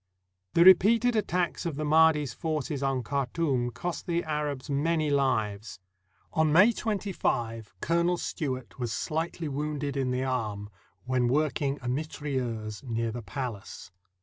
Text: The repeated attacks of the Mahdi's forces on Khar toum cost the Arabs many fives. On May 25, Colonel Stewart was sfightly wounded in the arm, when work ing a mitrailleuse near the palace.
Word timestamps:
The 0.55 0.63
repeated 0.63 1.15
attacks 1.15 1.63
of 1.63 1.75
the 1.75 1.85
Mahdi's 1.85 2.33
forces 2.33 2.81
on 2.81 3.03
Khar 3.03 3.27
toum 3.31 3.69
cost 3.71 4.07
the 4.07 4.23
Arabs 4.23 4.67
many 4.67 5.11
fives. 5.11 5.79
On 6.33 6.51
May 6.51 6.71
25, 6.71 7.75
Colonel 7.81 8.17
Stewart 8.17 8.79
was 8.79 8.91
sfightly 8.91 9.47
wounded 9.47 9.95
in 9.95 10.09
the 10.09 10.23
arm, 10.23 10.71
when 11.05 11.27
work 11.27 11.61
ing 11.61 11.77
a 11.83 11.87
mitrailleuse 11.87 12.81
near 12.81 13.11
the 13.11 13.21
palace. 13.21 13.91